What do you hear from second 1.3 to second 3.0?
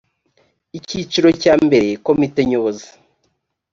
cya mbere komite nyobozi